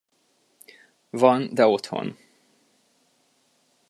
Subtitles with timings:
[1.11, 2.15] Van, de otthon.